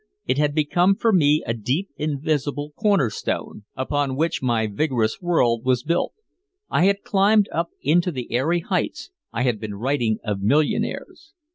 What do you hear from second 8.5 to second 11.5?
heights, I had been writing of millionaires.